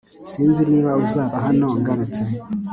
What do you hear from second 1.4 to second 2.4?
hano ngarutse